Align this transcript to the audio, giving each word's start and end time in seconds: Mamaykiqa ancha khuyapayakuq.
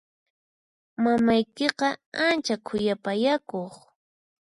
Mamaykiqa 1.03 1.87
ancha 2.27 2.55
khuyapayakuq. 2.65 3.73